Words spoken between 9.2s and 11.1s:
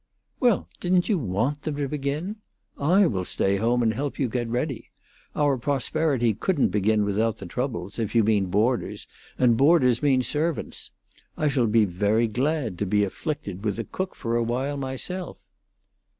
and boarders mean servants.